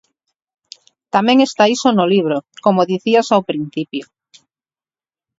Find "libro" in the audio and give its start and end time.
2.13-2.37